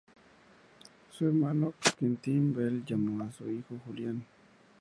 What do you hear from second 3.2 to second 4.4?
a su hijo Julian.